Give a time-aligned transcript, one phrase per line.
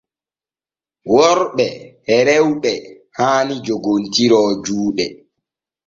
[1.13, 1.67] Worɓe
[2.13, 2.71] e rewɓe
[3.17, 5.05] haani joggontiro juuɗe.